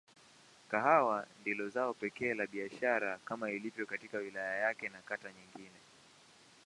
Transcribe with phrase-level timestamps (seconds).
[0.71, 5.79] Kahawa ndilo zao pekee la biashara kama ilivyo katika wilaya yake na kata nyingine.